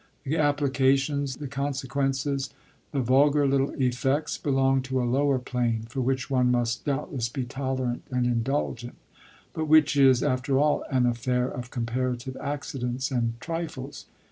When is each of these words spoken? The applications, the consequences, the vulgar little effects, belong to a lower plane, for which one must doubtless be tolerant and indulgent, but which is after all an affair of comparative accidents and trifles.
The 0.23 0.35
applications, 0.35 1.35
the 1.35 1.47
consequences, 1.47 2.49
the 2.91 3.01
vulgar 3.01 3.47
little 3.47 3.69
effects, 3.79 4.35
belong 4.35 4.81
to 4.81 4.99
a 4.99 5.05
lower 5.05 5.37
plane, 5.37 5.83
for 5.89 6.01
which 6.01 6.27
one 6.27 6.49
must 6.49 6.85
doubtless 6.85 7.29
be 7.29 7.43
tolerant 7.45 8.01
and 8.09 8.25
indulgent, 8.25 8.95
but 9.53 9.65
which 9.67 9.95
is 9.95 10.23
after 10.23 10.57
all 10.57 10.83
an 10.89 11.05
affair 11.05 11.47
of 11.47 11.69
comparative 11.69 12.35
accidents 12.37 13.11
and 13.11 13.39
trifles. 13.39 14.07